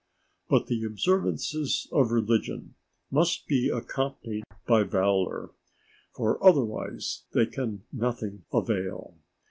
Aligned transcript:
But 0.49 0.65
the 0.65 0.83
observances 0.83 1.87
of 1.91 2.09
religion 2.09 2.73
must 3.11 3.45
be 3.45 3.69
accompanied 3.69 4.43
by 4.65 4.81
valour, 4.81 5.51
for 6.15 6.43
otherwise 6.43 7.25
they 7.35 7.45
can 7.45 7.83
nothing 7.93 8.43
avail. 8.51 9.19